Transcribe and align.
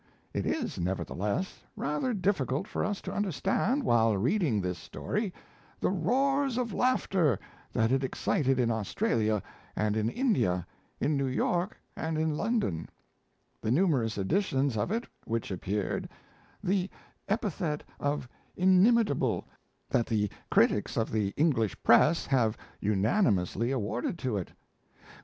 It 0.33 0.47
is, 0.47 0.79
nevertheless, 0.79 1.61
rather 1.75 2.11
difficult 2.11 2.67
for 2.67 2.83
us 2.83 3.01
to 3.01 3.13
understand, 3.13 3.83
while 3.83 4.17
reading 4.17 4.59
this 4.59 4.79
story, 4.79 5.31
the 5.79 5.91
'roars 5.91 6.57
of 6.57 6.73
laughter' 6.73 7.37
that 7.71 7.91
it 7.91 8.03
excited 8.03 8.57
in 8.59 8.71
Australia 8.71 9.43
and 9.75 9.95
in 9.95 10.09
India, 10.09 10.65
in 10.99 11.15
New 11.15 11.27
York 11.27 11.77
and 11.95 12.17
in 12.17 12.35
London; 12.35 12.89
the 13.61 13.69
numerous 13.69 14.17
editions 14.17 14.75
of 14.75 14.89
it 14.91 15.05
which 15.25 15.51
appeared; 15.51 16.09
the 16.63 16.89
epithet 17.27 17.83
of 17.99 18.27
'inimitable' 18.57 19.45
that 19.87 20.07
the 20.07 20.31
critics 20.49 20.97
of 20.97 21.11
the 21.11 21.27
English 21.37 21.77
press 21.83 22.25
have 22.25 22.57
unanimously 22.79 23.69
awarded 23.69 24.17
to 24.17 24.35
it. 24.35 24.51